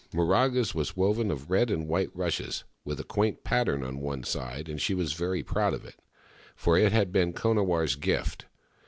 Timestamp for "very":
5.13-5.43